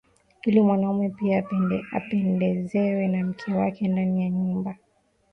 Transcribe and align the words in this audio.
ili 0.45 0.61
mwanaume 0.61 1.09
pia 1.09 1.43
apendezewe 1.93 3.07
na 3.07 3.25
mke 3.27 3.53
wake 3.53 3.87
ndani 3.87 4.21
ya 4.23 4.29
nyumba 4.29 4.77